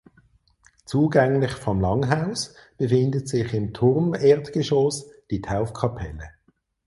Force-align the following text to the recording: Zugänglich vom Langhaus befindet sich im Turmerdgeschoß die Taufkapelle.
Zugänglich 0.83 1.51
vom 1.51 1.79
Langhaus 1.79 2.55
befindet 2.79 3.29
sich 3.29 3.53
im 3.53 3.71
Turmerdgeschoß 3.71 5.05
die 5.29 5.43
Taufkapelle. 5.43 6.31